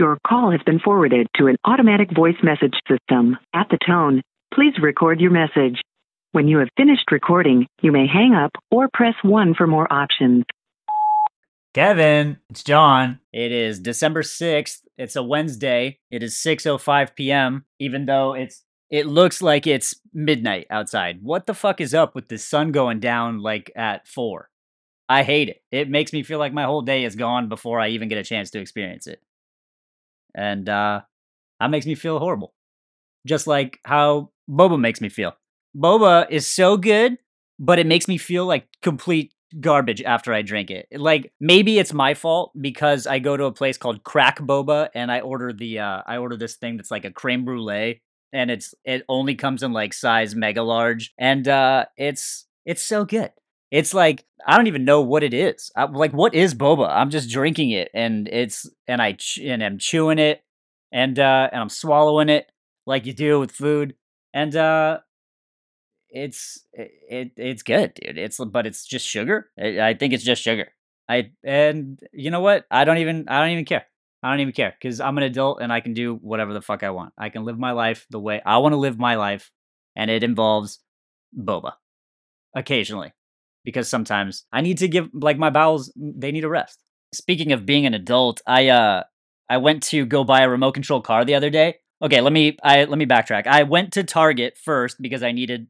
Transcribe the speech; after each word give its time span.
Your 0.00 0.18
call 0.26 0.50
has 0.50 0.62
been 0.64 0.80
forwarded 0.80 1.28
to 1.36 1.48
an 1.48 1.58
automatic 1.66 2.08
voice 2.10 2.38
message 2.42 2.72
system. 2.88 3.36
At 3.54 3.66
the 3.70 3.76
tone, 3.86 4.22
please 4.54 4.72
record 4.80 5.20
your 5.20 5.30
message. 5.30 5.82
When 6.32 6.48
you 6.48 6.56
have 6.56 6.70
finished 6.74 7.12
recording, 7.12 7.66
you 7.82 7.92
may 7.92 8.06
hang 8.06 8.32
up 8.32 8.52
or 8.70 8.88
press 8.94 9.12
1 9.20 9.52
for 9.56 9.66
more 9.66 9.92
options. 9.92 10.44
Kevin, 11.74 12.38
it's 12.48 12.64
John. 12.64 13.20
It 13.30 13.52
is 13.52 13.78
December 13.78 14.22
6th. 14.22 14.78
It's 14.96 15.16
a 15.16 15.22
Wednesday. 15.22 15.98
It 16.10 16.22
is 16.22 16.34
6:05 16.36 17.14
p.m. 17.14 17.66
even 17.78 18.06
though 18.06 18.32
it's 18.32 18.64
it 18.88 19.04
looks 19.04 19.42
like 19.42 19.66
it's 19.66 19.94
midnight 20.14 20.66
outside. 20.70 21.18
What 21.20 21.44
the 21.44 21.52
fuck 21.52 21.78
is 21.78 21.92
up 21.92 22.14
with 22.14 22.28
the 22.28 22.38
sun 22.38 22.72
going 22.72 23.00
down 23.00 23.40
like 23.40 23.70
at 23.76 24.08
4? 24.08 24.48
I 25.10 25.24
hate 25.24 25.50
it. 25.50 25.62
It 25.70 25.90
makes 25.90 26.14
me 26.14 26.22
feel 26.22 26.38
like 26.38 26.54
my 26.54 26.64
whole 26.64 26.80
day 26.80 27.04
is 27.04 27.16
gone 27.16 27.50
before 27.50 27.78
I 27.78 27.88
even 27.88 28.08
get 28.08 28.16
a 28.16 28.24
chance 28.24 28.50
to 28.52 28.60
experience 28.60 29.06
it 29.06 29.20
and 30.34 30.68
uh, 30.68 31.00
that 31.60 31.70
makes 31.70 31.86
me 31.86 31.94
feel 31.94 32.18
horrible. 32.18 32.54
Just 33.26 33.46
like 33.46 33.80
how 33.84 34.30
boba 34.48 34.78
makes 34.78 35.00
me 35.00 35.08
feel. 35.08 35.34
Boba 35.76 36.26
is 36.30 36.46
so 36.46 36.76
good, 36.76 37.18
but 37.58 37.78
it 37.78 37.86
makes 37.86 38.08
me 38.08 38.18
feel 38.18 38.46
like 38.46 38.66
complete 38.82 39.32
garbage 39.60 40.02
after 40.02 40.32
I 40.32 40.42
drink 40.42 40.70
it. 40.70 40.86
Like 40.92 41.32
maybe 41.40 41.78
it's 41.78 41.92
my 41.92 42.14
fault 42.14 42.52
because 42.60 43.06
I 43.06 43.18
go 43.18 43.36
to 43.36 43.44
a 43.44 43.52
place 43.52 43.76
called 43.76 44.04
Crack 44.04 44.38
Boba 44.38 44.88
and 44.94 45.10
I 45.10 45.20
order 45.20 45.52
the 45.52 45.80
uh, 45.80 46.02
I 46.06 46.18
order 46.18 46.36
this 46.36 46.56
thing 46.56 46.76
that's 46.76 46.90
like 46.90 47.04
a 47.04 47.10
creme 47.10 47.44
brulee 47.44 48.00
and 48.32 48.50
it's 48.50 48.74
it 48.84 49.04
only 49.08 49.34
comes 49.34 49.62
in 49.62 49.72
like 49.72 49.92
size 49.92 50.34
mega 50.34 50.62
large 50.62 51.12
and 51.18 51.46
uh, 51.48 51.86
it's 51.96 52.46
it's 52.64 52.82
so 52.82 53.04
good. 53.04 53.32
It's 53.70 53.94
like 53.94 54.24
I 54.46 54.56
don't 54.56 54.66
even 54.66 54.84
know 54.84 55.00
what 55.00 55.22
it 55.22 55.34
is. 55.34 55.70
I, 55.76 55.84
like 55.84 56.12
what 56.12 56.34
is 56.34 56.54
boba? 56.54 56.88
I'm 56.88 57.10
just 57.10 57.30
drinking 57.30 57.70
it, 57.70 57.90
and 57.94 58.28
it's 58.28 58.68
and 58.88 59.00
I 59.00 59.12
ch- 59.12 59.38
and 59.42 59.62
I'm 59.62 59.78
chewing 59.78 60.18
it, 60.18 60.42
and 60.92 61.18
uh, 61.18 61.48
and 61.52 61.60
I'm 61.60 61.68
swallowing 61.68 62.28
it 62.28 62.50
like 62.86 63.06
you 63.06 63.12
do 63.12 63.38
with 63.38 63.52
food, 63.52 63.94
and 64.34 64.54
uh, 64.56 65.00
it's 66.08 66.64
it, 66.72 67.32
it's 67.36 67.62
good, 67.62 67.94
dude. 67.94 68.18
It's 68.18 68.38
but 68.38 68.66
it's 68.66 68.84
just 68.84 69.06
sugar. 69.06 69.50
I, 69.58 69.80
I 69.80 69.94
think 69.94 70.12
it's 70.12 70.24
just 70.24 70.42
sugar. 70.42 70.68
I 71.08 71.30
and 71.44 72.00
you 72.12 72.30
know 72.30 72.40
what? 72.40 72.66
I 72.70 72.84
don't 72.84 72.98
even 72.98 73.28
I 73.28 73.40
don't 73.40 73.50
even 73.50 73.64
care. 73.64 73.86
I 74.22 74.30
don't 74.30 74.40
even 74.40 74.52
care 74.52 74.74
because 74.80 75.00
I'm 75.00 75.16
an 75.18 75.24
adult 75.24 75.60
and 75.62 75.72
I 75.72 75.80
can 75.80 75.94
do 75.94 76.16
whatever 76.16 76.52
the 76.52 76.60
fuck 76.62 76.82
I 76.82 76.90
want. 76.90 77.12
I 77.16 77.28
can 77.30 77.44
live 77.44 77.58
my 77.58 77.72
life 77.72 78.06
the 78.10 78.20
way 78.20 78.42
I 78.44 78.58
want 78.58 78.72
to 78.72 78.76
live 78.78 78.98
my 78.98 79.14
life, 79.16 79.50
and 79.96 80.10
it 80.10 80.22
involves 80.22 80.80
boba 81.38 81.72
occasionally 82.54 83.12
because 83.64 83.88
sometimes 83.88 84.44
I 84.52 84.60
need 84.60 84.78
to 84.78 84.88
give 84.88 85.08
like 85.12 85.38
my 85.38 85.50
bowels 85.50 85.92
they 85.96 86.32
need 86.32 86.44
a 86.44 86.48
rest. 86.48 86.78
Speaking 87.12 87.52
of 87.52 87.66
being 87.66 87.86
an 87.86 87.94
adult, 87.94 88.40
I 88.46 88.68
uh 88.68 89.04
I 89.48 89.56
went 89.56 89.82
to 89.84 90.06
go 90.06 90.24
buy 90.24 90.42
a 90.42 90.48
remote 90.48 90.72
control 90.72 91.00
car 91.00 91.24
the 91.24 91.34
other 91.34 91.50
day. 91.50 91.76
Okay, 92.02 92.20
let 92.20 92.32
me 92.32 92.56
I 92.62 92.84
let 92.84 92.98
me 92.98 93.06
backtrack. 93.06 93.46
I 93.46 93.64
went 93.64 93.92
to 93.94 94.04
Target 94.04 94.56
first 94.56 95.00
because 95.00 95.22
I 95.22 95.32
needed 95.32 95.66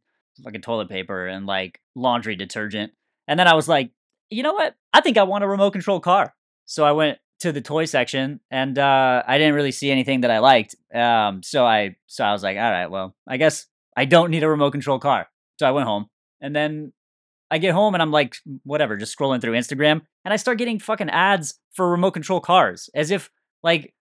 a 0.46 0.58
toilet 0.58 0.88
paper 0.88 1.26
and 1.26 1.46
like 1.46 1.80
laundry 1.94 2.36
detergent. 2.36 2.92
And 3.28 3.38
then 3.38 3.46
I 3.46 3.54
was 3.54 3.68
like, 3.68 3.90
you 4.30 4.42
know 4.42 4.54
what? 4.54 4.74
I 4.92 5.00
think 5.00 5.18
I 5.18 5.24
want 5.24 5.44
a 5.44 5.48
remote 5.48 5.72
control 5.72 6.00
car. 6.00 6.34
So 6.66 6.84
I 6.84 6.92
went 6.92 7.18
to 7.40 7.52
the 7.52 7.60
toy 7.60 7.84
section 7.84 8.40
and 8.50 8.78
uh, 8.78 9.22
I 9.26 9.38
didn't 9.38 9.54
really 9.54 9.72
see 9.72 9.90
anything 9.90 10.20
that 10.22 10.30
I 10.30 10.38
liked. 10.38 10.76
Um, 10.94 11.42
so 11.42 11.66
I 11.66 11.96
so 12.06 12.24
I 12.24 12.32
was 12.32 12.42
like, 12.42 12.56
all 12.56 12.70
right, 12.70 12.90
well, 12.90 13.14
I 13.26 13.36
guess 13.36 13.66
I 13.96 14.04
don't 14.04 14.30
need 14.30 14.42
a 14.42 14.48
remote 14.48 14.70
control 14.70 14.98
car. 14.98 15.28
So 15.58 15.66
I 15.66 15.72
went 15.72 15.86
home 15.86 16.06
and 16.40 16.54
then 16.54 16.92
I 17.50 17.58
get 17.58 17.74
home 17.74 17.94
and 17.94 18.02
I'm 18.02 18.12
like, 18.12 18.36
whatever, 18.62 18.96
just 18.96 19.16
scrolling 19.16 19.40
through 19.40 19.54
Instagram, 19.54 20.02
and 20.24 20.32
I 20.32 20.36
start 20.36 20.58
getting 20.58 20.78
fucking 20.78 21.10
ads 21.10 21.58
for 21.74 21.90
remote 21.90 22.12
control 22.12 22.40
cars, 22.40 22.88
as 22.94 23.10
if 23.10 23.30
like 23.62 23.94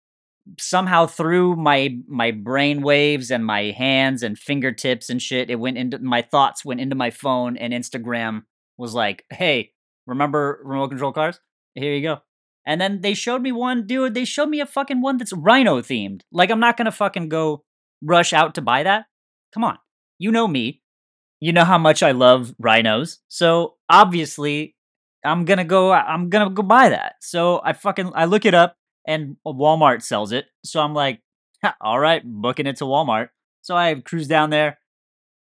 somehow 0.58 1.06
through 1.06 1.56
my 1.56 1.96
my 2.08 2.30
brain 2.30 2.82
waves 2.82 3.30
and 3.30 3.44
my 3.44 3.72
hands 3.72 4.22
and 4.22 4.38
fingertips 4.38 5.10
and 5.10 5.20
shit, 5.20 5.50
it 5.50 5.56
went 5.56 5.78
into 5.78 5.98
my 5.98 6.22
thoughts 6.22 6.64
went 6.64 6.80
into 6.80 6.96
my 6.96 7.10
phone, 7.10 7.56
and 7.56 7.72
Instagram 7.72 8.42
was 8.76 8.94
like, 8.94 9.24
hey, 9.30 9.72
remember 10.06 10.60
remote 10.64 10.88
control 10.88 11.12
cars? 11.12 11.40
Here 11.74 11.94
you 11.94 12.02
go. 12.02 12.18
And 12.66 12.80
then 12.80 13.00
they 13.00 13.14
showed 13.14 13.42
me 13.42 13.52
one, 13.52 13.86
dude. 13.86 14.14
They 14.14 14.24
showed 14.24 14.48
me 14.48 14.60
a 14.60 14.66
fucking 14.66 15.00
one 15.00 15.18
that's 15.18 15.32
rhino 15.32 15.80
themed. 15.80 16.22
Like 16.32 16.50
I'm 16.50 16.60
not 16.60 16.76
gonna 16.76 16.92
fucking 16.92 17.28
go 17.28 17.64
rush 18.02 18.32
out 18.32 18.56
to 18.56 18.62
buy 18.62 18.82
that. 18.82 19.06
Come 19.52 19.62
on, 19.62 19.78
you 20.18 20.32
know 20.32 20.48
me 20.48 20.82
you 21.40 21.52
know 21.52 21.64
how 21.64 21.78
much 21.78 22.02
I 22.02 22.12
love 22.12 22.54
rhinos. 22.58 23.18
So 23.28 23.74
obviously, 23.88 24.74
I'm 25.24 25.44
gonna 25.44 25.64
go. 25.64 25.92
I'm 25.92 26.30
gonna 26.30 26.50
go 26.50 26.62
buy 26.62 26.88
that. 26.90 27.14
So 27.20 27.60
I 27.64 27.72
fucking 27.72 28.12
I 28.14 28.24
look 28.26 28.44
it 28.44 28.54
up, 28.54 28.76
and 29.06 29.36
Walmart 29.46 30.02
sells 30.02 30.32
it. 30.32 30.46
So 30.64 30.80
I'm 30.80 30.94
like, 30.94 31.20
all 31.80 31.98
right, 31.98 32.22
booking 32.24 32.66
it 32.66 32.76
to 32.76 32.84
Walmart. 32.84 33.28
So 33.62 33.76
I 33.76 33.94
cruise 33.94 34.28
down 34.28 34.50
there, 34.50 34.78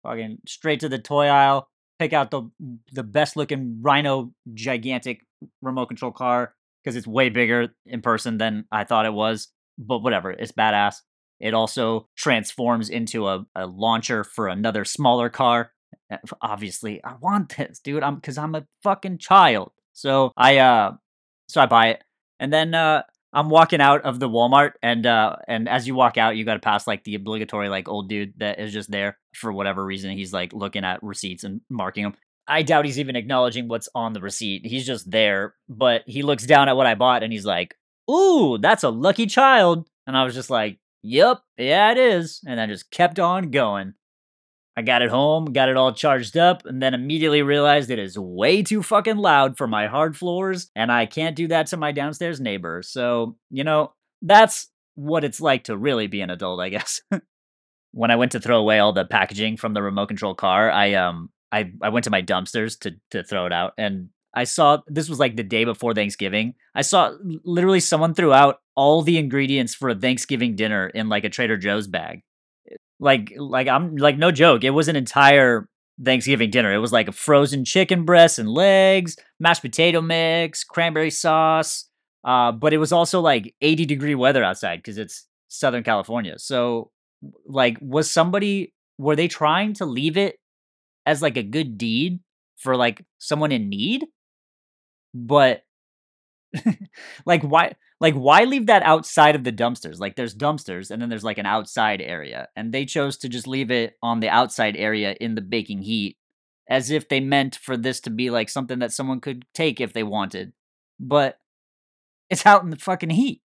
fucking 0.03 0.39
straight 0.47 0.81
to 0.81 0.89
the 0.89 0.99
toy 0.99 1.28
aisle, 1.28 1.69
pick 1.97 2.13
out 2.13 2.31
the 2.31 2.49
the 2.91 3.03
best 3.03 3.35
looking 3.35 3.79
Rhino 3.81 4.33
gigantic 4.53 5.25
remote 5.61 5.88
control 5.88 6.11
car 6.11 6.53
because 6.83 6.95
it's 6.95 7.07
way 7.07 7.29
bigger 7.29 7.69
in 7.85 8.01
person 8.01 8.38
than 8.38 8.66
I 8.72 8.83
thought 8.83 9.05
it 9.05 9.13
was. 9.13 9.49
But 9.78 9.99
whatever, 9.99 10.31
it's 10.31 10.51
badass. 10.51 10.97
It 11.39 11.53
also 11.53 12.09
transforms 12.17 12.89
into 12.89 13.28
a, 13.28 13.45
a 13.55 13.66
launcher 13.66 14.25
for 14.25 14.49
another 14.49 14.83
smaller 14.83 15.29
car 15.29 15.72
obviously 16.41 17.03
I 17.03 17.16
want 17.19 17.55
this, 17.57 17.79
dude. 17.79 18.03
I'm 18.03 18.16
because 18.16 18.38
I'm 18.38 18.55
a 18.55 18.66
fucking 18.83 19.17
child. 19.19 19.72
So 19.94 20.31
I 20.38 20.57
uh 20.57 20.94
so 21.47 21.61
I 21.61 21.66
buy 21.66 21.88
it. 21.89 22.03
And 22.39 22.51
then 22.51 22.73
uh 22.73 23.03
I'm 23.31 23.50
walking 23.50 23.81
out 23.81 24.01
of 24.01 24.19
the 24.19 24.29
Walmart 24.29 24.73
and 24.81 25.05
uh 25.05 25.35
and 25.47 25.69
as 25.69 25.88
you 25.88 25.95
walk 25.95 26.17
out 26.17 26.35
you 26.35 26.45
gotta 26.45 26.59
pass 26.59 26.88
like 26.88 27.03
the 27.03 27.16
obligatory 27.16 27.69
like 27.69 27.88
old 27.88 28.09
dude 28.09 28.33
that 28.38 28.59
is 28.59 28.73
just 28.73 28.89
there 28.91 29.17
for 29.33 29.51
whatever 29.51 29.83
reason. 29.83 30.11
He's 30.11 30.33
like 30.33 30.53
looking 30.53 30.83
at 30.83 31.03
receipts 31.03 31.44
and 31.44 31.61
marking 31.69 32.03
them. 32.03 32.16
I 32.47 32.63
doubt 32.63 32.85
he's 32.85 32.99
even 32.99 33.16
acknowledging 33.16 33.67
what's 33.67 33.89
on 33.94 34.13
the 34.13 34.22
receipt. 34.22 34.66
He's 34.66 34.85
just 34.85 35.09
there, 35.11 35.53
but 35.67 36.01
he 36.07 36.23
looks 36.23 36.47
down 36.47 36.67
at 36.67 36.75
what 36.75 36.88
I 36.88 36.95
bought 36.95 37.22
and 37.22 37.31
he's 37.31 37.45
like, 37.45 37.75
Ooh, 38.09 38.57
that's 38.57 38.83
a 38.83 38.89
lucky 38.89 39.28
child. 39.28 39.88
And 40.07 40.17
I 40.17 40.23
was 40.23 40.33
just 40.33 40.49
like, 40.49 40.79
Yep, 41.03 41.41
yeah, 41.57 41.91
it 41.91 41.97
is. 41.97 42.41
And 42.45 42.59
I 42.59 42.66
just 42.66 42.91
kept 42.91 43.19
on 43.19 43.51
going. 43.51 43.94
I 44.79 44.81
got 44.81 45.01
it 45.01 45.09
home, 45.09 45.51
got 45.51 45.67
it 45.67 45.75
all 45.75 45.91
charged 45.91 46.38
up, 46.38 46.66
and 46.66 46.81
then 46.81 46.94
immediately 46.94 47.41
realized 47.41 47.90
it 47.90 48.00
is 48.00 48.17
way 48.17 48.63
too 48.63 48.81
fucking 48.81 49.17
loud 49.17 49.57
for 49.57 49.67
my 49.67 49.88
hard 49.88 50.16
floors, 50.16 50.72
and 50.73 50.90
I 50.90 51.06
can't 51.06 51.35
do 51.35 51.50
that 51.50 51.67
to 51.67 51.78
my 51.78 51.91
downstairs 51.91 52.40
neighbor. 52.40 52.81
So, 52.81 53.35
you 53.50 53.66
know, 53.66 53.91
that's 54.22 54.69
what 54.95 55.25
it's 55.25 55.41
like 55.41 55.66
to 55.66 55.75
really 55.75 56.07
be 56.07 56.22
an 56.22 56.29
adult, 56.29 56.62
I 56.62 56.69
guess. 56.69 57.01
when 57.91 58.09
I 58.09 58.16
went 58.16 58.31
to 58.31 58.40
throw 58.40 58.57
away 58.57 58.79
all 58.79 58.94
the 58.94 59.03
packaging 59.03 59.57
from 59.57 59.73
the 59.73 59.81
remote 59.81 60.07
control 60.07 60.34
car, 60.34 60.72
I 60.72 60.94
um 60.94 61.29
I, 61.51 61.73
I 61.81 61.90
went 61.90 62.06
to 62.06 62.09
my 62.09 62.22
dumpsters 62.22 62.79
to 62.79 62.96
to 63.11 63.22
throw 63.22 63.47
it 63.47 63.51
out 63.51 63.73
and 63.78 64.07
I 64.34 64.46
saw 64.46 64.78
this 64.88 65.09
was 65.09 65.19
like 65.19 65.35
the 65.35 65.44
day 65.44 65.66
before 65.66 65.94
Thanksgiving. 65.94 66.53
I 66.73 66.84
saw 66.84 67.11
literally 67.44 67.81
someone 67.81 68.13
threw 68.13 68.31
out 68.31 68.61
all 68.75 69.01
the 69.01 69.17
ingredients 69.17 69.75
for 69.75 69.90
a 69.90 69.96
Thanksgiving 69.96 70.56
dinner 70.56 70.88
in 70.88 71.09
like 71.09 71.25
a 71.25 71.29
Trader 71.29 71.57
Joe's 71.57 71.88
bag. 71.88 72.22
Like 72.99 73.33
like 73.37 73.67
I'm 73.67 73.95
like 73.95 74.17
no 74.17 74.31
joke. 74.31 74.63
It 74.63 74.71
was 74.71 74.87
an 74.87 74.95
entire 74.95 75.67
Thanksgiving 76.03 76.49
dinner. 76.49 76.73
It 76.73 76.79
was 76.79 76.91
like 76.91 77.07
a 77.07 77.13
frozen 77.13 77.65
chicken 77.65 78.05
breast 78.05 78.39
and 78.39 78.49
legs, 78.49 79.15
mashed 79.39 79.61
potato 79.61 80.01
mix, 80.01 80.63
cranberry 80.63 81.11
sauce. 81.11 81.85
Uh, 82.23 82.51
but 82.51 82.73
it 82.73 82.77
was 82.77 82.91
also 82.91 83.21
like 83.21 83.55
80 83.61 83.85
degree 83.85 84.15
weather 84.15 84.43
outside 84.43 84.77
because 84.77 84.97
it's 84.97 85.27
Southern 85.47 85.83
California. 85.83 86.37
So 86.37 86.91
like 87.45 87.77
was 87.81 88.09
somebody 88.11 88.73
were 88.97 89.16
they 89.16 89.27
trying 89.27 89.73
to 89.75 89.85
leave 89.85 90.17
it 90.17 90.37
as 91.05 91.21
like 91.21 91.37
a 91.37 91.43
good 91.43 91.78
deed 91.78 92.19
for 92.57 92.75
like 92.75 93.05
someone 93.17 93.52
in 93.52 93.69
need? 93.69 94.05
But 95.13 95.63
like 97.25 97.43
why 97.43 97.73
like 97.99 98.13
why 98.13 98.43
leave 98.43 98.67
that 98.67 98.84
outside 98.84 99.35
of 99.35 99.43
the 99.43 99.51
dumpsters? 99.51 99.99
Like 99.99 100.16
there's 100.16 100.35
dumpsters 100.35 100.90
and 100.90 101.01
then 101.01 101.09
there's 101.09 101.23
like 101.23 101.37
an 101.37 101.46
outside 101.46 102.01
area 102.01 102.47
and 102.55 102.72
they 102.72 102.85
chose 102.85 103.17
to 103.17 103.29
just 103.29 103.47
leave 103.47 103.72
it 103.72 103.97
on 104.01 104.19
the 104.19 104.29
outside 104.29 104.75
area 104.78 105.16
in 105.19 105.35
the 105.35 105.41
baking 105.41 105.81
heat 105.81 106.17
as 106.69 106.91
if 106.91 107.09
they 107.09 107.19
meant 107.19 107.55
for 107.55 107.75
this 107.75 107.99
to 108.01 108.09
be 108.09 108.29
like 108.29 108.49
something 108.49 108.79
that 108.79 108.93
someone 108.93 109.19
could 109.19 109.46
take 109.53 109.81
if 109.81 109.93
they 109.93 110.03
wanted 110.03 110.53
but 110.99 111.40
it's 112.29 112.46
out 112.46 112.63
in 112.63 112.69
the 112.69 112.78
fucking 112.78 113.09
heat. 113.09 113.41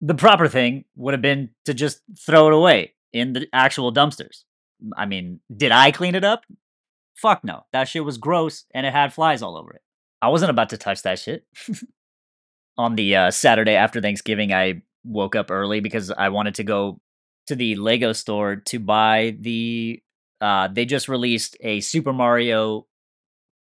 The 0.00 0.14
proper 0.14 0.48
thing 0.48 0.84
would 0.96 1.14
have 1.14 1.22
been 1.22 1.50
to 1.64 1.74
just 1.74 2.02
throw 2.18 2.48
it 2.48 2.52
away 2.52 2.94
in 3.12 3.32
the 3.32 3.46
actual 3.52 3.92
dumpsters. 3.92 4.44
I 4.96 5.06
mean 5.06 5.40
did 5.54 5.72
i 5.72 5.90
clean 5.90 6.14
it 6.14 6.24
up? 6.24 6.42
Fuck 7.14 7.42
no. 7.42 7.64
That 7.72 7.88
shit 7.88 8.04
was 8.04 8.18
gross 8.18 8.66
and 8.74 8.84
it 8.84 8.92
had 8.92 9.14
flies 9.14 9.40
all 9.40 9.56
over 9.56 9.72
it. 9.72 9.80
I 10.20 10.28
wasn't 10.28 10.50
about 10.50 10.70
to 10.70 10.76
touch 10.76 11.02
that 11.02 11.18
shit 11.18 11.46
on 12.78 12.94
the 12.94 13.16
uh, 13.16 13.30
Saturday 13.30 13.74
after 13.74 14.00
Thanksgiving, 14.00 14.52
I 14.52 14.82
woke 15.04 15.36
up 15.36 15.50
early 15.50 15.80
because 15.80 16.10
I 16.10 16.28
wanted 16.28 16.56
to 16.56 16.64
go 16.64 17.00
to 17.46 17.54
the 17.54 17.76
Lego 17.76 18.12
store 18.12 18.56
to 18.56 18.78
buy 18.78 19.36
the. 19.40 20.02
Uh, 20.40 20.68
they 20.68 20.84
just 20.84 21.08
released 21.08 21.56
a 21.60 21.80
Super 21.80 22.12
Mario 22.12 22.86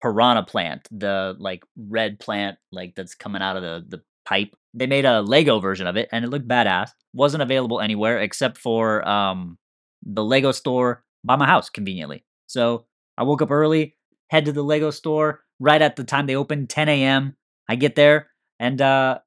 Piranha 0.01 0.43
plant, 0.43 0.87
the 0.91 1.35
like 1.39 1.63
red 1.77 2.19
plant, 2.19 2.57
like 2.71 2.95
that's 2.95 3.15
coming 3.15 3.41
out 3.41 3.55
of 3.55 3.63
the 3.63 3.97
the 3.97 4.03
pipe 4.25 4.53
they 4.77 4.87
made 4.87 5.05
a 5.05 5.21
Lego 5.21 5.59
version 5.59 5.87
of 5.87 5.97
it, 5.97 6.07
and 6.11 6.23
it 6.23 6.29
looked 6.29 6.47
badass. 6.47 6.91
Wasn't 7.13 7.41
available 7.41 7.81
anywhere 7.81 8.19
except 8.19 8.57
for 8.57 9.07
um, 9.07 9.57
the 10.03 10.23
Lego 10.23 10.51
store 10.51 11.03
by 11.23 11.35
my 11.35 11.47
house, 11.47 11.69
conveniently. 11.69 12.23
So 12.45 12.85
I 13.17 13.23
woke 13.23 13.41
up 13.41 13.49
early, 13.49 13.95
head 14.29 14.45
to 14.45 14.51
the 14.51 14.63
Lego 14.63 14.91
store 14.91 15.41
right 15.59 15.81
at 15.81 15.95
the 15.95 16.03
time 16.03 16.27
they 16.27 16.35
opened, 16.35 16.69
10 16.69 16.89
a.m. 16.89 17.35
I 17.67 17.75
get 17.75 17.95
there, 17.95 18.29
and 18.59 18.81
uh, 18.81 19.19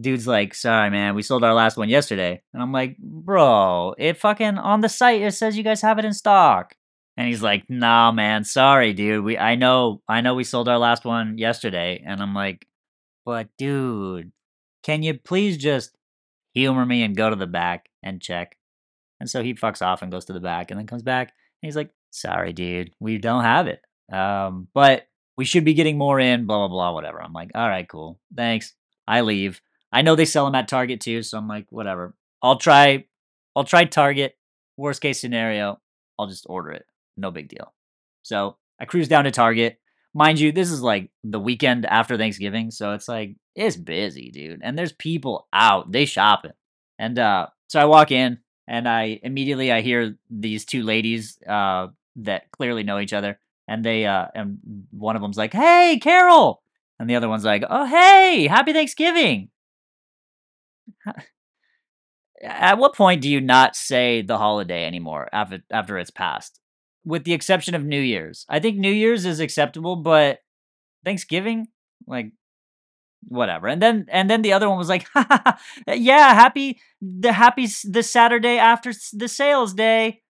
dude's 0.00 0.26
like, 0.26 0.54
"Sorry, 0.54 0.90
man, 0.90 1.14
we 1.14 1.22
sold 1.22 1.44
our 1.44 1.54
last 1.54 1.76
one 1.76 1.88
yesterday." 1.88 2.42
And 2.52 2.62
I'm 2.62 2.72
like, 2.72 2.96
"Bro, 2.98 3.94
it 3.98 4.16
fucking 4.18 4.58
on 4.58 4.80
the 4.80 4.88
site 4.88 5.22
it 5.22 5.32
says 5.32 5.56
you 5.56 5.64
guys 5.64 5.82
have 5.82 5.98
it 5.98 6.04
in 6.04 6.12
stock." 6.14 6.74
And 7.16 7.28
he's 7.28 7.42
like, 7.42 7.64
"Nah, 7.68 8.12
man, 8.12 8.44
sorry, 8.44 8.92
dude. 8.92 9.24
We 9.24 9.38
I 9.38 9.54
know 9.56 10.02
I 10.08 10.20
know 10.20 10.34
we 10.34 10.44
sold 10.44 10.68
our 10.68 10.78
last 10.78 11.04
one 11.04 11.38
yesterday." 11.38 12.02
And 12.04 12.20
I'm 12.22 12.34
like, 12.34 12.66
"But 13.24 13.48
dude, 13.58 14.32
can 14.82 15.02
you 15.02 15.14
please 15.18 15.56
just 15.58 15.96
humor 16.54 16.86
me 16.86 17.02
and 17.02 17.16
go 17.16 17.30
to 17.30 17.36
the 17.36 17.46
back 17.46 17.88
and 18.02 18.20
check?" 18.20 18.56
And 19.20 19.30
so 19.30 19.42
he 19.42 19.54
fucks 19.54 19.82
off 19.82 20.02
and 20.02 20.12
goes 20.12 20.26
to 20.26 20.32
the 20.32 20.40
back 20.40 20.70
and 20.70 20.78
then 20.78 20.86
comes 20.86 21.02
back 21.02 21.32
and 21.62 21.68
he's 21.68 21.76
like, 21.76 21.90
"Sorry, 22.10 22.52
dude. 22.52 22.92
We 23.00 23.18
don't 23.18 23.44
have 23.44 23.66
it. 23.68 23.80
Um, 24.12 24.68
but 24.74 25.06
we 25.36 25.44
should 25.44 25.64
be 25.64 25.74
getting 25.74 25.98
more 25.98 26.20
in, 26.20 26.46
blah 26.46 26.58
blah 26.58 26.68
blah, 26.68 26.92
whatever." 26.92 27.22
I'm 27.22 27.32
like, 27.32 27.50
"All 27.54 27.68
right, 27.68 27.88
cool. 27.88 28.20
Thanks." 28.34 28.74
I 29.06 29.20
leave. 29.20 29.60
I 29.92 30.02
know 30.02 30.16
they 30.16 30.24
sell 30.24 30.44
them 30.44 30.54
at 30.54 30.68
Target 30.68 31.00
too, 31.00 31.22
so 31.22 31.38
I'm 31.38 31.48
like, 31.48 31.66
whatever. 31.70 32.14
I'll 32.42 32.56
try 32.56 33.04
I'll 33.54 33.64
try 33.64 33.84
Target. 33.84 34.36
Worst 34.76 35.00
case 35.00 35.20
scenario, 35.20 35.80
I'll 36.18 36.26
just 36.26 36.46
order 36.48 36.72
it. 36.72 36.84
No 37.16 37.30
big 37.30 37.48
deal. 37.48 37.72
So 38.22 38.56
I 38.80 38.86
cruise 38.86 39.06
down 39.06 39.24
to 39.24 39.30
Target. 39.30 39.78
Mind 40.14 40.40
you, 40.40 40.50
this 40.50 40.70
is 40.70 40.82
like 40.82 41.10
the 41.22 41.38
weekend 41.38 41.86
after 41.86 42.16
Thanksgiving, 42.16 42.70
so 42.70 42.92
it's 42.92 43.08
like 43.08 43.36
it's 43.54 43.76
busy, 43.76 44.30
dude. 44.32 44.60
And 44.62 44.76
there's 44.76 44.92
people 44.92 45.46
out. 45.52 45.92
They 45.92 46.06
shopping. 46.06 46.52
And 46.98 47.18
uh 47.18 47.48
so 47.68 47.80
I 47.80 47.84
walk 47.84 48.10
in 48.10 48.38
and 48.66 48.88
I 48.88 49.20
immediately 49.22 49.70
I 49.70 49.80
hear 49.80 50.16
these 50.28 50.64
two 50.64 50.82
ladies 50.82 51.38
uh 51.46 51.88
that 52.16 52.50
clearly 52.52 52.82
know 52.82 52.98
each 52.98 53.12
other 53.12 53.38
and 53.68 53.84
they 53.84 54.06
uh 54.06 54.26
and 54.34 54.58
one 54.90 55.16
of 55.16 55.22
them's 55.22 55.38
like, 55.38 55.52
"Hey, 55.52 55.98
Carol." 56.02 56.62
And 56.98 57.08
the 57.10 57.16
other 57.16 57.28
one's 57.28 57.44
like, 57.44 57.64
"Oh, 57.68 57.84
hey, 57.86 58.46
happy 58.46 58.72
Thanksgiving." 58.72 59.50
At 62.42 62.78
what 62.78 62.94
point 62.94 63.22
do 63.22 63.30
you 63.30 63.40
not 63.40 63.76
say 63.76 64.22
the 64.22 64.38
holiday 64.38 64.84
anymore 64.84 65.28
after 65.32 65.60
after 65.70 65.98
it's 65.98 66.10
passed? 66.10 66.60
With 67.04 67.24
the 67.24 67.32
exception 67.32 67.74
of 67.74 67.84
New 67.84 68.00
Year's. 68.00 68.46
I 68.48 68.60
think 68.60 68.78
New 68.78 68.90
Year's 68.92 69.24
is 69.24 69.40
acceptable, 69.40 69.96
but 69.96 70.38
Thanksgiving, 71.04 71.68
like 72.06 72.32
whatever. 73.28 73.68
And 73.68 73.80
then 73.82 74.06
and 74.10 74.28
then 74.28 74.42
the 74.42 74.52
other 74.52 74.68
one 74.68 74.78
was 74.78 74.88
like, 74.88 75.06
"Yeah, 75.86 76.34
happy 76.34 76.80
the 77.00 77.32
happy 77.32 77.68
the 77.84 78.02
Saturday 78.02 78.58
after 78.58 78.92
the 79.12 79.28
sales 79.28 79.74
day." 79.74 80.22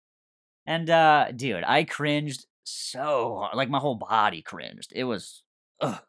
And 0.66 0.90
uh 0.90 1.32
dude, 1.36 1.64
I 1.64 1.84
cringed 1.84 2.46
so 2.64 3.38
hard. 3.40 3.56
Like 3.56 3.70
my 3.70 3.80
whole 3.80 3.96
body 3.96 4.42
cringed. 4.42 4.92
It 4.96 5.04
was 5.04 5.44
ugh, 5.82 6.00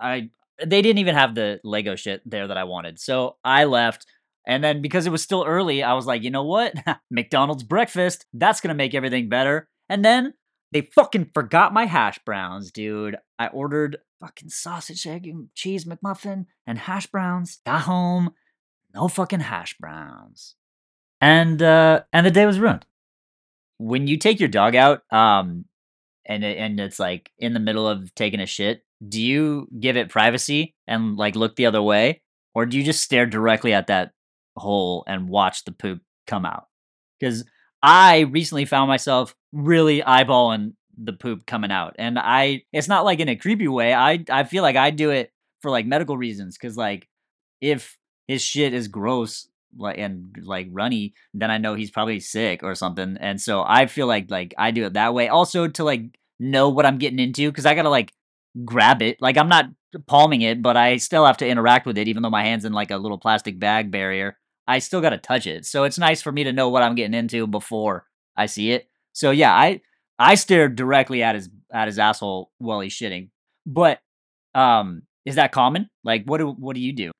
I 0.00 0.30
they 0.64 0.82
didn't 0.82 0.98
even 0.98 1.14
have 1.14 1.34
the 1.34 1.60
Lego 1.64 1.96
shit 1.96 2.22
there 2.24 2.48
that 2.48 2.58
I 2.58 2.64
wanted. 2.64 2.98
So 2.98 3.36
I 3.44 3.64
left. 3.64 4.06
And 4.46 4.64
then 4.64 4.82
because 4.82 5.06
it 5.06 5.12
was 5.12 5.22
still 5.22 5.44
early, 5.46 5.82
I 5.82 5.94
was 5.94 6.06
like, 6.06 6.22
you 6.22 6.30
know 6.30 6.44
what? 6.44 6.74
McDonald's 7.10 7.62
breakfast. 7.62 8.26
That's 8.32 8.60
to 8.60 8.74
make 8.74 8.94
everything 8.94 9.28
better. 9.28 9.68
And 9.88 10.04
then 10.04 10.34
they 10.72 10.82
fucking 10.82 11.30
forgot 11.34 11.72
my 11.72 11.86
hash 11.86 12.18
browns, 12.24 12.70
dude. 12.70 13.16
I 13.38 13.48
ordered 13.48 13.98
fucking 14.20 14.50
sausage, 14.50 15.06
egg, 15.06 15.26
and 15.26 15.48
cheese 15.54 15.84
McMuffin 15.84 16.46
and 16.66 16.78
hash 16.78 17.06
browns. 17.06 17.58
Got 17.66 17.82
home, 17.82 18.30
no 18.94 19.08
fucking 19.08 19.40
hash 19.40 19.76
browns. 19.78 20.56
And 21.20 21.60
uh 21.60 22.02
and 22.12 22.24
the 22.24 22.30
day 22.30 22.46
was 22.46 22.58
ruined. 22.58 22.86
When 23.78 24.06
you 24.06 24.16
take 24.16 24.40
your 24.40 24.48
dog 24.48 24.74
out, 24.74 25.02
um, 25.10 25.64
and 26.26 26.44
it, 26.44 26.58
and 26.58 26.78
it's 26.80 26.98
like 26.98 27.30
in 27.38 27.54
the 27.54 27.60
middle 27.60 27.88
of 27.88 28.14
taking 28.14 28.40
a 28.40 28.46
shit, 28.46 28.82
do 29.06 29.20
you 29.20 29.68
give 29.78 29.96
it 29.96 30.08
privacy 30.08 30.74
and 30.86 31.16
like 31.16 31.36
look 31.36 31.56
the 31.56 31.66
other 31.66 31.82
way 31.82 32.22
or 32.54 32.66
do 32.66 32.76
you 32.76 32.84
just 32.84 33.02
stare 33.02 33.26
directly 33.26 33.72
at 33.72 33.86
that 33.86 34.12
hole 34.56 35.04
and 35.06 35.28
watch 35.28 35.64
the 35.64 35.72
poop 35.72 36.00
come 36.26 36.44
out? 36.44 36.66
Because 37.18 37.44
i 37.82 38.20
recently 38.20 38.64
found 38.64 38.88
myself 38.88 39.34
really 39.52 40.02
eyeballing 40.02 40.72
the 41.02 41.12
poop 41.12 41.46
coming 41.46 41.70
out 41.70 41.94
and 41.98 42.18
i 42.18 42.62
it's 42.72 42.88
not 42.88 43.04
like 43.04 43.20
in 43.20 43.28
a 43.28 43.36
creepy 43.36 43.68
way 43.68 43.94
i 43.94 44.22
i 44.28 44.44
feel 44.44 44.62
like 44.62 44.76
i 44.76 44.90
do 44.90 45.10
it 45.10 45.32
for 45.62 45.70
like 45.70 45.86
medical 45.86 46.16
reasons 46.16 46.58
because 46.58 46.76
like 46.76 47.08
if 47.60 47.96
his 48.26 48.42
shit 48.42 48.74
is 48.74 48.88
gross 48.88 49.48
and 49.96 50.36
like 50.42 50.68
runny 50.72 51.14
then 51.32 51.50
i 51.50 51.58
know 51.58 51.74
he's 51.74 51.90
probably 51.90 52.18
sick 52.18 52.62
or 52.62 52.74
something 52.74 53.16
and 53.20 53.40
so 53.40 53.62
i 53.66 53.86
feel 53.86 54.06
like 54.06 54.30
like 54.30 54.52
i 54.58 54.70
do 54.70 54.84
it 54.84 54.94
that 54.94 55.14
way 55.14 55.28
also 55.28 55.68
to 55.68 55.84
like 55.84 56.18
know 56.38 56.68
what 56.68 56.86
i'm 56.86 56.98
getting 56.98 57.18
into 57.18 57.50
because 57.50 57.66
i 57.66 57.74
gotta 57.74 57.90
like 57.90 58.12
grab 58.64 59.02
it. 59.02 59.20
Like 59.20 59.36
I'm 59.36 59.48
not 59.48 59.66
palming 60.06 60.42
it, 60.42 60.62
but 60.62 60.76
I 60.76 60.96
still 60.96 61.26
have 61.26 61.36
to 61.38 61.48
interact 61.48 61.86
with 61.86 61.98
it, 61.98 62.08
even 62.08 62.22
though 62.22 62.30
my 62.30 62.44
hand's 62.44 62.64
in 62.64 62.72
like 62.72 62.90
a 62.90 62.96
little 62.96 63.18
plastic 63.18 63.58
bag 63.58 63.90
barrier. 63.90 64.36
I 64.66 64.78
still 64.78 65.00
got 65.00 65.10
to 65.10 65.18
touch 65.18 65.46
it. 65.46 65.66
So 65.66 65.84
it's 65.84 65.98
nice 65.98 66.22
for 66.22 66.30
me 66.30 66.44
to 66.44 66.52
know 66.52 66.68
what 66.68 66.82
I'm 66.82 66.94
getting 66.94 67.14
into 67.14 67.46
before 67.46 68.06
I 68.36 68.46
see 68.46 68.70
it. 68.70 68.88
So 69.12 69.30
yeah, 69.30 69.52
I 69.52 69.80
I 70.18 70.36
stared 70.36 70.76
directly 70.76 71.22
at 71.22 71.34
his 71.34 71.48
at 71.72 71.88
his 71.88 71.98
asshole 71.98 72.52
while 72.58 72.80
he's 72.80 72.94
shitting. 72.94 73.30
But 73.66 74.00
um, 74.54 75.02
is 75.24 75.36
that 75.36 75.52
common? 75.52 75.88
Like, 76.04 76.24
what 76.24 76.38
do 76.38 76.50
what 76.50 76.74
do 76.74 76.80
you 76.80 76.92
do, 76.92 77.10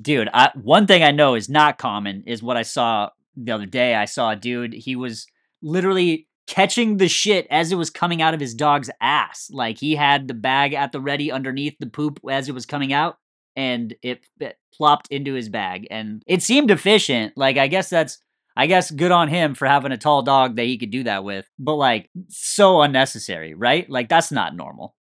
dude? 0.00 0.28
I, 0.32 0.50
one 0.54 0.86
thing 0.86 1.02
I 1.02 1.10
know 1.10 1.34
is 1.34 1.48
not 1.48 1.78
common 1.78 2.24
is 2.26 2.42
what 2.42 2.56
I 2.56 2.62
saw 2.62 3.10
the 3.36 3.52
other 3.52 3.66
day. 3.66 3.94
I 3.94 4.04
saw 4.04 4.30
a 4.30 4.36
dude. 4.36 4.72
He 4.72 4.96
was 4.96 5.26
literally 5.62 6.28
catching 6.46 6.96
the 6.96 7.08
shit 7.08 7.46
as 7.50 7.70
it 7.70 7.76
was 7.76 7.90
coming 7.90 8.20
out 8.20 8.34
of 8.34 8.40
his 8.40 8.54
dog's 8.54 8.90
ass. 9.00 9.50
Like 9.52 9.78
he 9.78 9.94
had 9.94 10.28
the 10.28 10.34
bag 10.34 10.74
at 10.74 10.92
the 10.92 11.00
ready 11.00 11.30
underneath 11.30 11.76
the 11.78 11.86
poop 11.86 12.20
as 12.28 12.48
it 12.48 12.54
was 12.54 12.66
coming 12.66 12.92
out, 12.92 13.18
and 13.56 13.94
it, 14.02 14.24
it 14.40 14.58
plopped 14.74 15.08
into 15.10 15.34
his 15.34 15.48
bag. 15.48 15.86
And 15.90 16.22
it 16.26 16.42
seemed 16.42 16.70
efficient. 16.70 17.34
Like 17.36 17.56
I 17.56 17.68
guess 17.68 17.88
that's 17.88 18.18
I 18.56 18.66
guess 18.66 18.90
good 18.90 19.12
on 19.12 19.28
him 19.28 19.54
for 19.54 19.66
having 19.66 19.92
a 19.92 19.96
tall 19.96 20.22
dog 20.22 20.56
that 20.56 20.64
he 20.66 20.76
could 20.76 20.90
do 20.90 21.04
that 21.04 21.24
with. 21.24 21.48
But 21.58 21.76
like 21.76 22.10
so 22.28 22.82
unnecessary, 22.82 23.54
right? 23.54 23.88
Like 23.88 24.08
that's 24.08 24.32
not 24.32 24.56
normal. 24.56 24.96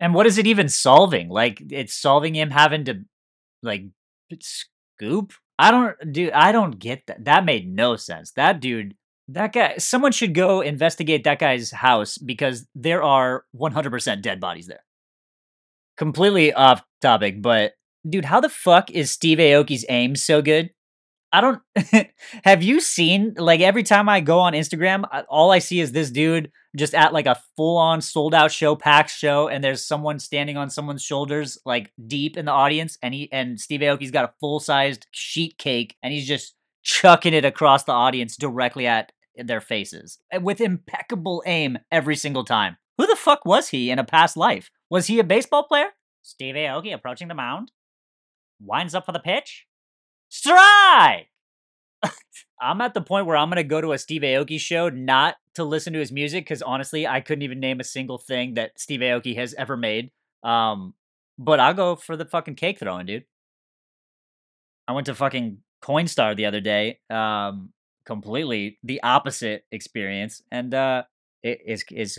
And 0.00 0.14
what 0.14 0.26
is 0.26 0.38
it 0.38 0.46
even 0.46 0.68
solving? 0.68 1.28
Like 1.28 1.62
it's 1.70 1.94
solving 1.94 2.34
him 2.34 2.50
having 2.50 2.84
to 2.86 3.04
like 3.62 3.84
scoop? 4.40 5.32
I 5.58 5.70
don't 5.70 6.12
do 6.12 6.30
I 6.34 6.52
don't 6.52 6.78
get 6.78 7.06
that. 7.06 7.24
That 7.24 7.44
made 7.44 7.68
no 7.68 7.96
sense. 7.96 8.32
That 8.32 8.60
dude 8.60 8.94
that 9.34 9.52
guy, 9.52 9.76
someone 9.78 10.12
should 10.12 10.34
go 10.34 10.60
investigate 10.60 11.24
that 11.24 11.38
guy's 11.38 11.70
house 11.70 12.18
because 12.18 12.66
there 12.74 13.02
are 13.02 13.44
100% 13.56 14.22
dead 14.22 14.40
bodies 14.40 14.66
there. 14.66 14.84
Completely 15.96 16.52
off 16.52 16.82
topic, 17.00 17.40
but 17.40 17.72
dude, 18.08 18.24
how 18.24 18.40
the 18.40 18.48
fuck 18.48 18.90
is 18.90 19.10
Steve 19.10 19.38
Aoki's 19.38 19.84
aim 19.88 20.16
so 20.16 20.42
good? 20.42 20.70
I 21.32 21.40
don't. 21.40 21.62
have 22.44 22.62
you 22.62 22.80
seen 22.80 23.34
like 23.36 23.60
every 23.60 23.82
time 23.82 24.08
I 24.08 24.20
go 24.20 24.40
on 24.40 24.52
Instagram, 24.52 25.04
all 25.28 25.52
I 25.52 25.60
see 25.60 25.80
is 25.80 25.92
this 25.92 26.10
dude 26.10 26.50
just 26.76 26.94
at 26.94 27.12
like 27.12 27.26
a 27.26 27.40
full 27.56 27.76
on 27.76 28.00
sold 28.00 28.34
out 28.34 28.52
show, 28.52 28.76
packed 28.76 29.10
show, 29.10 29.48
and 29.48 29.62
there's 29.62 29.84
someone 29.84 30.18
standing 30.18 30.56
on 30.56 30.70
someone's 30.70 31.02
shoulders, 31.02 31.58
like 31.64 31.92
deep 32.06 32.36
in 32.36 32.44
the 32.44 32.52
audience, 32.52 32.98
and 33.02 33.14
he 33.14 33.30
and 33.32 33.60
Steve 33.60 33.80
Aoki's 33.80 34.10
got 34.10 34.24
a 34.24 34.34
full 34.40 34.60
sized 34.60 35.06
sheet 35.10 35.58
cake, 35.58 35.96
and 36.02 36.12
he's 36.12 36.28
just 36.28 36.54
chucking 36.82 37.34
it 37.34 37.44
across 37.44 37.84
the 37.84 37.92
audience 37.92 38.36
directly 38.36 38.86
at 38.86 39.12
their 39.36 39.60
faces 39.60 40.18
eh, 40.32 40.38
with 40.38 40.60
impeccable 40.60 41.42
aim 41.46 41.78
every 41.90 42.16
single 42.16 42.44
time. 42.44 42.76
Who 42.98 43.06
the 43.06 43.16
fuck 43.16 43.44
was 43.44 43.68
he 43.68 43.90
in 43.90 43.98
a 43.98 44.04
past 44.04 44.36
life? 44.36 44.70
Was 44.90 45.06
he 45.06 45.18
a 45.18 45.24
baseball 45.24 45.64
player? 45.64 45.88
Steve 46.22 46.54
Aoki 46.54 46.92
approaching 46.92 47.28
the 47.28 47.34
mound, 47.34 47.72
winds 48.60 48.94
up 48.94 49.06
for 49.06 49.12
the 49.12 49.18
pitch. 49.18 49.66
Strike! 50.28 51.29
I'm 52.60 52.80
at 52.80 52.94
the 52.94 53.00
point 53.00 53.26
where 53.26 53.36
I'm 53.36 53.48
going 53.48 53.56
to 53.56 53.64
go 53.64 53.80
to 53.80 53.92
a 53.92 53.98
Steve 53.98 54.22
Aoki 54.22 54.60
show 54.60 54.88
not 54.88 55.36
to 55.54 55.64
listen 55.64 55.92
to 55.94 55.98
his 55.98 56.12
music 56.12 56.44
because 56.44 56.62
honestly, 56.62 57.06
I 57.06 57.20
couldn't 57.20 57.42
even 57.42 57.60
name 57.60 57.80
a 57.80 57.84
single 57.84 58.18
thing 58.18 58.54
that 58.54 58.78
Steve 58.78 59.00
Aoki 59.00 59.36
has 59.36 59.54
ever 59.54 59.76
made. 59.76 60.10
Um, 60.42 60.94
but 61.38 61.58
I'll 61.58 61.74
go 61.74 61.96
for 61.96 62.16
the 62.16 62.26
fucking 62.26 62.56
cake 62.56 62.78
throwing, 62.78 63.06
dude. 63.06 63.24
I 64.86 64.92
went 64.92 65.06
to 65.06 65.14
fucking 65.14 65.58
Coinstar 65.82 66.36
the 66.36 66.46
other 66.46 66.60
day. 66.60 67.00
Um, 67.08 67.72
completely 68.04 68.78
the 68.82 69.02
opposite 69.02 69.64
experience, 69.70 70.42
and 70.50 70.74
uh, 70.74 71.04
it 71.42 71.60
is 71.64 71.84
is 71.90 72.18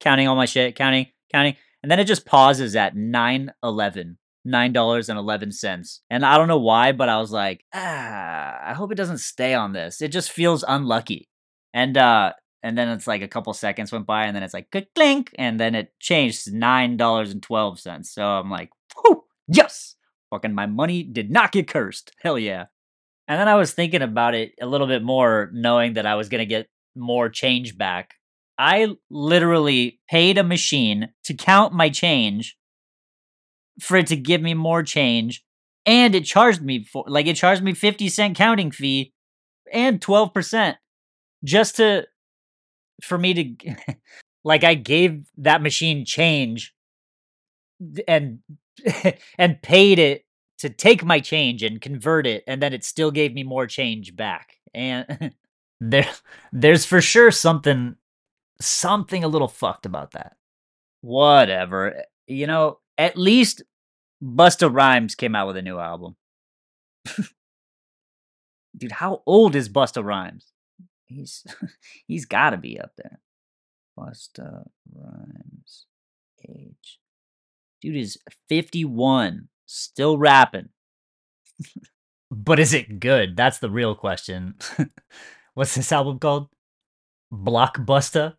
counting 0.00 0.28
all 0.28 0.36
my 0.36 0.44
shit, 0.46 0.76
counting, 0.76 1.06
counting, 1.32 1.56
and 1.82 1.90
then 1.90 1.98
it 1.98 2.04
just 2.04 2.24
pauses 2.24 2.76
at 2.76 2.96
nine 2.96 3.52
eleven. 3.62 4.18
Nine 4.46 4.72
dollars 4.72 5.08
and 5.08 5.18
I 5.18 6.38
don't 6.38 6.46
know 6.46 6.60
why, 6.60 6.92
but 6.92 7.08
I 7.08 7.18
was 7.18 7.32
like, 7.32 7.64
ah, 7.74 8.58
I 8.62 8.74
hope 8.74 8.92
it 8.92 8.96
doesn't 8.96 9.18
stay 9.18 9.54
on 9.54 9.72
this. 9.72 10.00
It 10.00 10.12
just 10.12 10.30
feels 10.30 10.64
unlucky, 10.66 11.28
and 11.74 11.96
uh, 11.96 12.32
and 12.62 12.78
then 12.78 12.88
it's 12.90 13.08
like 13.08 13.22
a 13.22 13.28
couple 13.28 13.52
seconds 13.54 13.90
went 13.90 14.06
by, 14.06 14.26
and 14.26 14.36
then 14.36 14.44
it's 14.44 14.54
like 14.54 14.70
clink, 14.94 15.32
and 15.36 15.58
then 15.58 15.74
it 15.74 15.92
changed 15.98 16.44
to 16.44 16.56
nine 16.56 16.96
dollars 16.96 17.32
and 17.32 17.42
twelve 17.42 17.80
cents. 17.80 18.14
So 18.14 18.24
I'm 18.24 18.48
like, 18.48 18.70
Whew, 18.94 19.24
Yes! 19.48 19.96
Fucking 20.30 20.54
my 20.54 20.66
money 20.66 21.02
did 21.02 21.30
not 21.30 21.52
get 21.52 21.68
cursed. 21.68 22.12
Hell 22.20 22.38
yeah. 22.38 22.66
And 23.28 23.40
then 23.40 23.48
I 23.48 23.56
was 23.56 23.72
thinking 23.72 24.02
about 24.02 24.34
it 24.34 24.52
a 24.60 24.66
little 24.66 24.86
bit 24.86 25.02
more, 25.02 25.50
knowing 25.52 25.94
that 25.94 26.06
I 26.06 26.14
was 26.14 26.28
going 26.28 26.40
to 26.40 26.46
get 26.46 26.68
more 26.94 27.28
change 27.28 27.76
back. 27.76 28.14
I 28.58 28.96
literally 29.10 30.00
paid 30.08 30.38
a 30.38 30.44
machine 30.44 31.10
to 31.24 31.34
count 31.34 31.72
my 31.74 31.90
change 31.90 32.56
for 33.80 33.96
it 33.96 34.06
to 34.08 34.16
give 34.16 34.40
me 34.42 34.54
more 34.54 34.82
change. 34.82 35.44
And 35.84 36.14
it 36.14 36.24
charged 36.24 36.62
me 36.62 36.84
for, 36.84 37.04
like, 37.06 37.26
it 37.26 37.36
charged 37.36 37.62
me 37.62 37.72
50 37.74 38.08
cent 38.08 38.36
counting 38.36 38.70
fee 38.70 39.12
and 39.72 40.00
12% 40.00 40.76
just 41.44 41.76
to, 41.76 42.06
for 43.02 43.18
me 43.18 43.56
to, 43.56 43.76
like, 44.44 44.64
I 44.64 44.74
gave 44.74 45.26
that 45.38 45.62
machine 45.62 46.04
change 46.04 46.74
and, 48.08 48.40
and 49.38 49.62
paid 49.62 49.98
it 49.98 50.26
to 50.58 50.70
take 50.70 51.04
my 51.04 51.20
change 51.20 51.62
and 51.62 51.80
convert 51.80 52.26
it 52.26 52.44
and 52.46 52.62
then 52.62 52.72
it 52.72 52.84
still 52.84 53.10
gave 53.10 53.34
me 53.34 53.42
more 53.42 53.66
change 53.66 54.16
back 54.16 54.54
and 54.74 55.32
there 55.80 56.08
there's 56.52 56.84
for 56.84 57.00
sure 57.00 57.30
something 57.30 57.96
something 58.60 59.22
a 59.22 59.28
little 59.28 59.48
fucked 59.48 59.86
about 59.86 60.12
that 60.12 60.36
whatever 61.02 61.94
eh, 61.96 62.02
you 62.26 62.46
know 62.46 62.78
at 62.98 63.16
least 63.16 63.62
busta 64.22 64.72
rhymes 64.72 65.14
came 65.14 65.34
out 65.34 65.46
with 65.46 65.56
a 65.56 65.62
new 65.62 65.78
album 65.78 66.16
dude 68.76 68.92
how 68.92 69.22
old 69.26 69.54
is 69.54 69.68
busta 69.68 70.04
rhymes 70.04 70.52
he's 71.06 71.44
he's 72.06 72.24
got 72.24 72.50
to 72.50 72.56
be 72.56 72.80
up 72.80 72.92
there 72.96 73.20
busta 73.98 74.64
rhymes 74.94 75.86
age 76.48 76.98
dude 77.80 77.96
is 77.96 78.18
51 78.48 79.48
still 79.66 80.16
rapping. 80.16 80.70
but 82.30 82.58
is 82.58 82.72
it 82.72 83.00
good? 83.00 83.36
That's 83.36 83.58
the 83.58 83.70
real 83.70 83.94
question. 83.94 84.54
What's 85.54 85.74
this 85.74 85.92
album 85.92 86.18
called? 86.18 86.48
Blockbuster? 87.32 88.34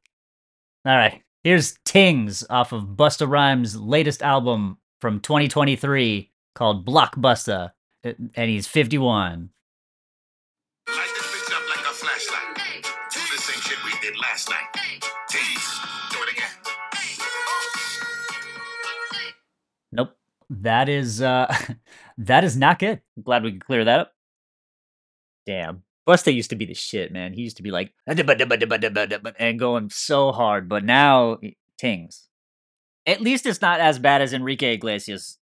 All 0.86 0.96
right. 0.96 1.22
Here's 1.48 1.78
Tings 1.86 2.44
off 2.50 2.74
of 2.74 2.84
Busta 2.98 3.26
Rhymes' 3.26 3.78
latest 3.78 4.22
album 4.22 4.80
from 5.00 5.22
2023 5.22 6.30
called 6.54 6.86
Blockbuster. 6.86 7.72
And 8.04 8.50
he's 8.50 8.68
51. 8.68 9.50
Light 10.90 11.08
this 11.16 11.26
bitch 11.26 11.56
up 11.56 11.62
like 11.70 11.86
a 11.86 11.94
flashlight. 11.94 12.84
Do 13.14 13.20
the 13.34 13.42
same 13.42 13.62
shit 13.62 13.78
we 13.86 13.92
did 14.02 14.20
last 14.20 14.50
night. 14.50 15.06
Tease. 15.30 15.80
Do 16.12 16.18
it 16.24 16.34
again. 16.34 16.50
Nope. 19.94 20.18
That 20.50 20.90
is 20.90 21.22
uh 21.22 21.48
that 22.18 22.44
is 22.44 22.58
not 22.58 22.78
good. 22.78 23.00
I'm 23.16 23.24
glad 23.24 23.44
we 23.44 23.54
could 23.54 23.66
clear 23.66 23.86
that 23.86 24.02
up. 24.02 24.12
Damn. 25.46 25.84
Busta 26.08 26.34
used 26.34 26.50
to 26.52 26.56
be 26.56 26.66
the 26.66 26.74
shit, 26.74 27.12
man. 27.12 27.34
He 27.34 27.42
used 27.42 27.58
to 27.58 27.64
be 27.64 27.72
like 27.72 27.94
and 28.08 29.60
going 29.60 29.90
so 29.90 30.32
hard, 30.32 30.70
but 30.70 30.86
now 30.86 31.38
tings. 31.78 32.28
At 33.06 33.22
least 33.22 33.46
it's 33.46 33.62
not 33.62 33.80
as 33.80 34.00
bad 34.00 34.22
as 34.22 34.34
Enrique 34.34 34.74
Iglesias. 34.74 35.38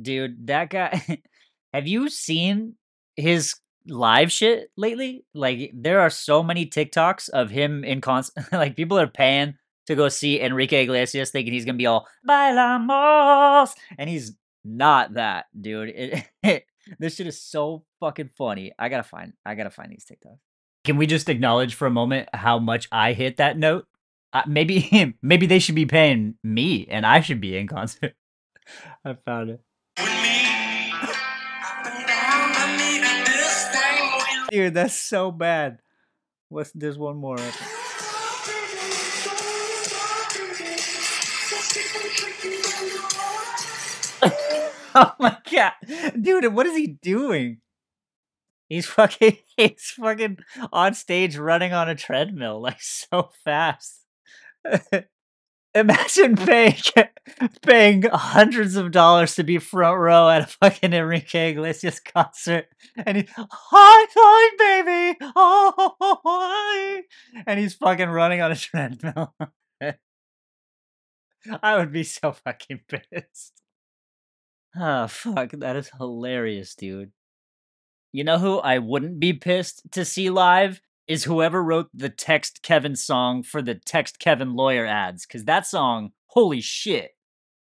Dude, 0.00 0.46
that 0.46 0.70
guy 0.70 1.22
have 1.74 1.86
you 1.86 2.08
seen 2.08 2.74
his 3.16 3.54
live 3.86 4.30
shit 4.30 4.70
lately? 4.76 5.24
Like 5.34 5.72
there 5.74 6.00
are 6.00 6.10
so 6.10 6.42
many 6.42 6.66
TikToks 6.66 7.28
of 7.30 7.50
him 7.50 7.84
in 7.84 8.00
concert 8.00 8.46
like 8.52 8.76
people 8.76 8.98
are 8.98 9.08
paying 9.08 9.54
to 9.86 9.94
go 9.94 10.08
see 10.08 10.40
Enrique 10.40 10.84
Iglesias 10.84 11.30
thinking 11.30 11.52
he's 11.52 11.64
gonna 11.64 11.76
be 11.76 11.86
all 11.86 12.06
bailamos 12.26 13.72
and 13.98 14.08
he's 14.08 14.32
not 14.64 15.14
that, 15.14 15.46
dude. 15.60 15.90
It, 15.90 16.24
it, 16.42 16.66
this 16.98 17.16
shit 17.16 17.26
is 17.26 17.40
so 17.40 17.84
fucking 18.00 18.30
funny. 18.36 18.72
I 18.78 18.88
gotta 18.88 19.02
find. 19.02 19.32
I 19.44 19.54
gotta 19.54 19.70
find 19.70 19.90
these 19.90 20.04
TikToks. 20.04 20.38
Can 20.84 20.96
we 20.96 21.06
just 21.06 21.28
acknowledge 21.28 21.74
for 21.74 21.86
a 21.86 21.90
moment 21.90 22.28
how 22.34 22.58
much 22.58 22.88
I 22.92 23.14
hit 23.14 23.38
that 23.38 23.58
note? 23.58 23.86
Uh, 24.32 24.42
maybe, 24.46 25.14
maybe 25.22 25.46
they 25.46 25.58
should 25.58 25.74
be 25.74 25.86
paying 25.86 26.34
me, 26.42 26.86
and 26.90 27.06
I 27.06 27.20
should 27.20 27.40
be 27.40 27.56
in 27.56 27.68
concert. 27.68 28.14
I 29.04 29.14
found 29.14 29.50
it. 29.50 29.60
Dude, 34.50 34.74
that's 34.74 34.94
so 34.94 35.30
bad. 35.30 35.78
What's 36.48 36.70
there's 36.72 36.98
one 36.98 37.16
more. 37.16 37.38
oh 44.96 45.12
my 45.18 45.36
god, 45.50 45.72
dude! 46.20 46.54
What 46.54 46.66
is 46.66 46.76
he 46.76 46.86
doing? 46.86 47.58
He's 48.68 48.86
fucking. 48.86 49.38
He's 49.56 49.94
fucking 49.96 50.38
on 50.72 50.94
stage 50.94 51.36
running 51.36 51.72
on 51.72 51.88
a 51.88 51.94
treadmill 51.94 52.60
like 52.60 52.80
so 52.80 53.30
fast. 53.44 54.04
Imagine 55.74 56.36
paying 56.36 56.76
paying 57.62 58.02
hundreds 58.02 58.76
of 58.76 58.92
dollars 58.92 59.34
to 59.34 59.42
be 59.42 59.58
front 59.58 59.98
row 59.98 60.28
at 60.28 60.42
a 60.42 60.46
fucking 60.46 60.92
Enrique 60.92 61.50
Iglesias 61.50 62.00
concert, 62.00 62.66
and 62.96 63.16
he 63.16 63.28
hi 63.36 63.46
hi 64.14 64.50
baby, 64.56 65.18
oh 65.34 66.20
hi, 66.24 67.02
and 67.46 67.58
he's 67.58 67.74
fucking 67.74 68.08
running 68.08 68.40
on 68.40 68.52
a 68.52 68.56
treadmill. 68.56 69.34
I 71.62 71.76
would 71.76 71.92
be 71.92 72.04
so 72.04 72.32
fucking 72.32 72.82
pissed. 72.88 73.63
Ah, 74.76 75.06
fuck, 75.06 75.52
that 75.52 75.76
is 75.76 75.90
hilarious, 75.98 76.74
dude. 76.74 77.12
You 78.12 78.24
know 78.24 78.38
who 78.38 78.58
I 78.58 78.78
wouldn't 78.78 79.20
be 79.20 79.32
pissed 79.32 79.82
to 79.92 80.04
see 80.04 80.30
live 80.30 80.80
is 81.06 81.24
whoever 81.24 81.62
wrote 81.62 81.88
the 81.92 82.08
Text 82.08 82.62
Kevin 82.62 82.96
song 82.96 83.42
for 83.42 83.60
the 83.60 83.74
Text 83.74 84.18
Kevin 84.18 84.54
lawyer 84.54 84.86
ads, 84.86 85.26
because 85.26 85.44
that 85.44 85.66
song, 85.66 86.12
holy 86.26 86.60
shit. 86.60 87.10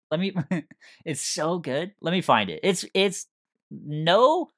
Let 0.09 0.19
me, 0.19 0.33
it's 1.05 1.21
so 1.21 1.59
good. 1.59 1.91
Let 2.01 2.11
me 2.11 2.21
find 2.21 2.49
it. 2.49 2.61
It's, 2.63 2.85
it's 2.93 3.27
no 3.71 4.49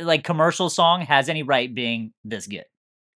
like 0.00 0.24
commercial 0.24 0.68
song 0.68 1.02
has 1.02 1.28
any 1.28 1.42
right 1.42 1.72
being 1.74 2.12
this 2.24 2.46
good. 2.46 2.64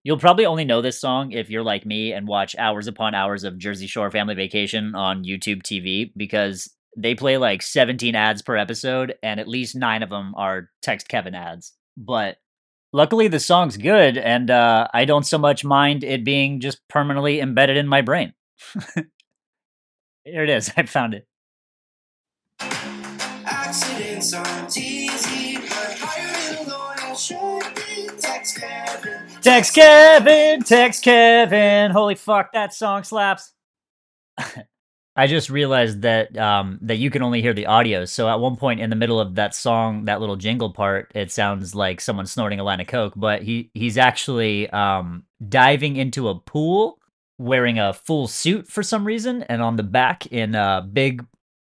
You'll 0.02 0.18
probably 0.18 0.44
only 0.44 0.64
know 0.64 0.82
this 0.82 1.00
song 1.00 1.32
if 1.32 1.48
you're 1.48 1.62
like 1.62 1.86
me 1.86 2.12
and 2.12 2.28
watch 2.28 2.54
hours 2.58 2.86
upon 2.86 3.14
hours 3.14 3.44
of 3.44 3.58
Jersey 3.58 3.86
Shore 3.86 4.10
Family 4.10 4.34
Vacation 4.34 4.94
on 4.94 5.24
YouTube 5.24 5.62
TV 5.62 6.12
because 6.16 6.73
they 6.96 7.14
play 7.14 7.36
like 7.38 7.62
17 7.62 8.14
ads 8.14 8.42
per 8.42 8.56
episode 8.56 9.14
and 9.22 9.40
at 9.40 9.48
least 9.48 9.76
9 9.76 10.02
of 10.02 10.10
them 10.10 10.34
are 10.36 10.70
text 10.82 11.08
Kevin 11.08 11.34
ads. 11.34 11.72
But 11.96 12.36
luckily 12.92 13.28
the 13.28 13.40
song's 13.40 13.76
good 13.76 14.16
and 14.16 14.50
uh, 14.50 14.88
I 14.92 15.04
don't 15.04 15.26
so 15.26 15.38
much 15.38 15.64
mind 15.64 16.04
it 16.04 16.24
being 16.24 16.60
just 16.60 16.80
permanently 16.88 17.40
embedded 17.40 17.76
in 17.76 17.88
my 17.88 18.02
brain. 18.02 18.32
Here 20.24 20.42
it 20.42 20.50
is. 20.50 20.72
I 20.76 20.84
found 20.84 21.14
it. 21.14 21.26
Accidents 22.60 24.30
TZ, 24.30 25.34
Text 28.20 28.60
Kevin. 28.60 29.20
Text 29.40 29.74
Kevin, 29.74 30.62
text 30.62 31.04
Kevin. 31.04 31.90
Holy 31.90 32.14
fuck, 32.14 32.52
that 32.52 32.74
song 32.74 33.04
slaps. 33.04 33.52
I 35.16 35.28
just 35.28 35.48
realized 35.48 36.02
that 36.02 36.36
um, 36.36 36.78
that 36.82 36.96
you 36.96 37.08
can 37.08 37.22
only 37.22 37.40
hear 37.40 37.52
the 37.52 37.66
audio. 37.66 38.04
So 38.04 38.28
at 38.28 38.40
one 38.40 38.56
point 38.56 38.80
in 38.80 38.90
the 38.90 38.96
middle 38.96 39.20
of 39.20 39.36
that 39.36 39.54
song, 39.54 40.06
that 40.06 40.20
little 40.20 40.34
jingle 40.36 40.72
part, 40.72 41.12
it 41.14 41.30
sounds 41.30 41.74
like 41.74 42.00
someone 42.00 42.26
snorting 42.26 42.58
a 42.58 42.64
line 42.64 42.80
of 42.80 42.88
coke. 42.88 43.12
But 43.14 43.42
he 43.42 43.70
he's 43.74 43.96
actually 43.96 44.68
um, 44.70 45.24
diving 45.48 45.96
into 45.96 46.28
a 46.28 46.34
pool, 46.34 46.98
wearing 47.38 47.78
a 47.78 47.92
full 47.92 48.26
suit 48.26 48.66
for 48.66 48.82
some 48.82 49.06
reason, 49.06 49.44
and 49.44 49.62
on 49.62 49.76
the 49.76 49.84
back 49.84 50.26
in 50.26 50.56
uh, 50.56 50.80
big, 50.80 51.24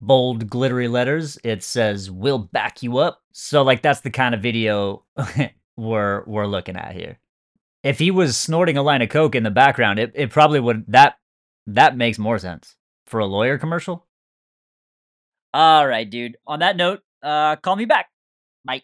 bold, 0.03 0.51
glittery 0.51 0.89
letters, 0.89 1.39
it 1.43 1.63
says 1.63 2.11
"We'll 2.11 2.39
back 2.39 2.83
you 2.83 2.99
up." 2.99 3.23
So 3.33 3.63
like 3.63 3.81
that's 3.81 4.01
the 4.01 4.11
kind 4.11 4.35
of 4.35 4.43
video 4.43 5.07
we're 5.79 6.25
we're 6.27 6.47
looking 6.47 6.77
at 6.77 6.95
here. 6.95 7.19
If 7.83 7.99
he 7.99 8.11
was 8.11 8.37
snorting 8.37 8.77
a 8.77 8.83
line 8.83 9.01
of 9.01 9.09
coke 9.09 9.35
in 9.35 9.45
the 9.45 9.51
background, 9.51 9.99
it, 9.99 10.13
it 10.15 10.29
probably 10.29 10.61
would 10.61 10.85
that 10.89 11.15
that 11.67 11.97
makes 11.97 12.19
more 12.19 12.39
sense 12.39 12.77
for 13.11 13.21
a 13.21 13.27
lawyer 13.27 13.59
commercial? 13.59 14.07
All 15.53 15.87
right, 15.87 16.09
dude. 16.09 16.37
On 16.47 16.61
that 16.61 16.77
note, 16.77 17.01
uh, 17.23 17.57
call 17.57 17.77
me 17.77 17.85
back. 17.85 18.07
Bye. 18.65 18.83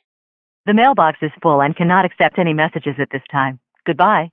The 0.66 0.75
mailbox 0.75 1.18
is 1.23 1.30
full 1.42 1.61
and 1.62 1.76
cannot 1.76 2.04
accept 2.04 2.38
any 2.38 2.52
messages 2.52 2.97
at 3.00 3.09
this 3.12 3.23
time. 3.30 3.61
Goodbye. 3.87 4.30